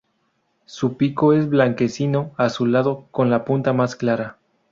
[0.65, 4.39] Su pico es blanquecino azulado con la punta más clara.